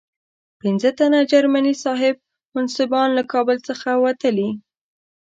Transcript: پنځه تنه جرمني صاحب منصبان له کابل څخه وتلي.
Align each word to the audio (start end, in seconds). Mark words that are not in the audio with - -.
پنځه 0.61 0.89
تنه 0.99 1.19
جرمني 1.31 1.73
صاحب 1.83 2.15
منصبان 2.55 3.09
له 3.17 3.23
کابل 3.33 3.57
څخه 3.67 3.89
وتلي. 4.03 4.49